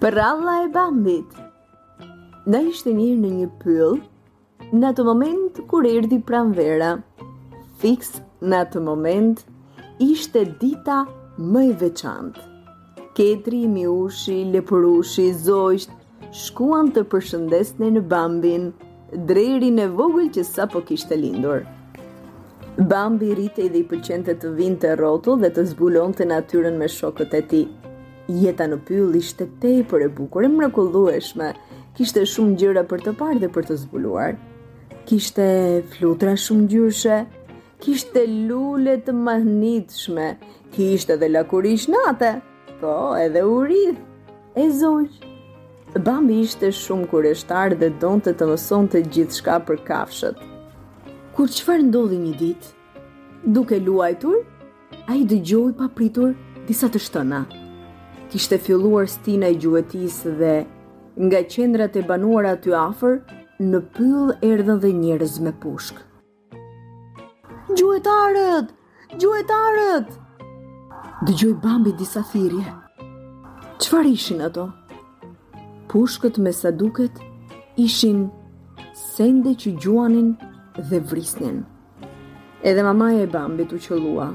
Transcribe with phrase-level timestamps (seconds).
[0.00, 1.36] Për alla e bambit
[2.52, 3.94] Në ishte njërë në një pyll
[4.80, 8.10] Në atë moment kur erdi pranvera vera Fix
[8.50, 9.40] në atë moment
[10.08, 10.98] Ishte dita
[11.38, 12.36] më i veçant
[13.16, 15.96] Ketri, miushi, lepurushi, zojsht
[16.42, 18.68] Shkuan të përshëndesne në bambin
[19.32, 21.64] Drejri në vogël që sa po kishte lindur
[22.92, 26.92] Bambi rritej dhe i përqente të vinte të rotu Dhe të zbulon të natyren me
[26.98, 27.64] shokët e ti
[28.26, 31.52] Jeta në pyll ishte tej për e bukur e mrekullueshme.
[31.96, 34.32] Kishte shumë gjëra për të parë dhe për të zbuluar.
[35.06, 35.46] Kishte
[35.92, 37.18] flutra shumë ngjyrshe,
[37.84, 40.26] kishte lule të mahnitshme,
[40.74, 42.32] kishte edhe lakurish natë,
[42.80, 43.84] po edhe uri.
[44.58, 45.20] E zonj.
[45.96, 50.40] Bambi ishte shumë kurioztar dhe donte të mësonte gjithçka për kafshët.
[51.36, 52.74] Kur çfarë ndodhi një ditë,
[53.54, 54.42] duke luajtur,
[55.06, 56.34] ai dëgjoi papritur
[56.68, 57.40] disa të shtëna
[58.30, 60.54] kishte filluar stina i gjuetis dhe
[61.26, 63.14] nga qendrat e banuara aty afër
[63.70, 66.00] në pyll erdhën dhe njerëz me pushk.
[67.78, 68.72] Gjuetarët!
[69.22, 70.08] Gjuetarët!
[71.26, 72.66] Dëgjoj bambi disa thirrje.
[73.82, 74.66] Çfarë ishin ato?
[75.90, 77.14] Pushkët me sa duket
[77.80, 78.26] ishin
[79.14, 80.34] sende që gjuanin
[80.90, 81.62] dhe vrisnin.
[82.66, 84.28] Edhe mamaja e bambit u qellua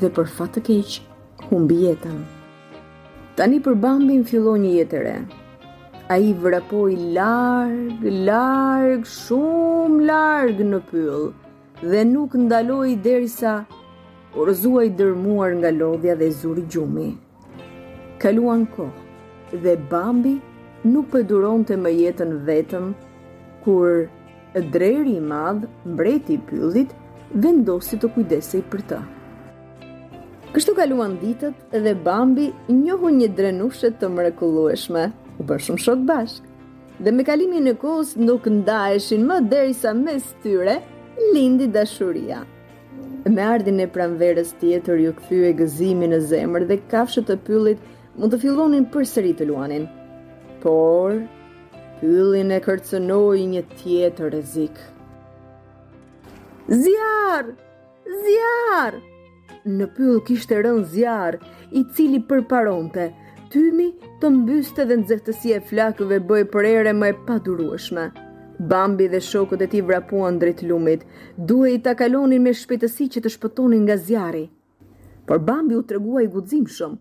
[0.00, 0.98] dhe për fat të keq
[1.50, 2.22] humbi jetën.
[3.36, 5.10] Tani për Bambin filloi një jetëre.
[6.14, 11.26] Ai vrapoi larg, larg, shumë larg në pyll
[11.82, 13.52] dhe nuk ndaloi derisa
[14.38, 17.10] u rrzuajë dërmuar nga lodhja dhe zuri gjumi.
[18.24, 20.34] Kaluan kohë dhe Bambi
[20.94, 22.88] nuk po duronte më jetën vetëm,
[23.68, 24.08] kur
[24.78, 26.96] dreri i madh, mbreti i pyllit,
[27.46, 29.04] vendosi të kujdesej për të.
[30.56, 35.02] Kështu kaluan ditët dhe Bambi njohu një drenushe të mrekullueshme.
[35.38, 36.44] U bën shumë shok bashk.
[37.04, 40.78] Dhe me kalimin e kohës nuk ndaheshin më derisa mes tyre
[41.34, 42.38] lindi dashuria.
[43.34, 47.82] Me ardhin e pranverës tjetër ju këthyë e gëzimi në zemër dhe kafshët të pyllit
[48.16, 49.84] mund të fillonin për sëri të luanin.
[50.64, 51.18] Por,
[52.00, 54.88] pyllin e kërcënoj një tjetër zikë.
[56.86, 57.54] Zjarë!
[58.24, 59.04] Zjarë!
[59.66, 61.40] në pyll kishte rënë zjarë,
[61.72, 63.08] i cili përparonte,
[63.50, 63.88] tymi
[64.22, 68.06] të mbyste dhe nëzëhtësia e flakëve bëj për ere më e padurueshme.
[68.70, 71.02] Bambi dhe shokët e ti vrapuan drejt lumit,
[71.36, 74.46] duhe i takalonin me shpetësi që të shpëtonin nga zjari.
[75.26, 76.96] Por Bambi u regua i guzim shumë,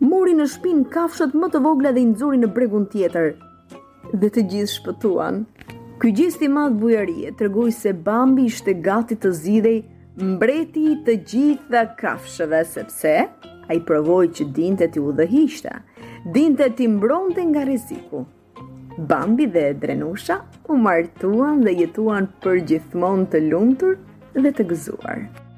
[0.00, 3.34] mori në shpin kafshët më të vogla dhe i nëzori në bregun tjetër.
[4.14, 5.42] Dhe të gjithë shpëtuan.
[6.00, 9.80] Ky gjithë i madh bujarie tregoi se Bambi ishte gati të zidej
[10.22, 13.14] mbreti i të gjithë dhe kafshëve, sepse
[13.68, 15.26] a i provoj që dinte t'i u dhe
[16.34, 18.24] dinte t'i mbronte nga reziku.
[19.10, 20.36] Bambi dhe Drenusha
[20.70, 23.98] u martuan dhe jetuan për gjithmon të lumtur
[24.38, 25.52] dhe të gëzuar.